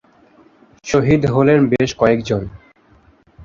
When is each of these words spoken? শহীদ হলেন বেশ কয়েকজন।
শহীদ 0.85 1.21
হলেন 1.25 1.59
বেশ 1.67 1.89
কয়েকজন। 1.97 2.41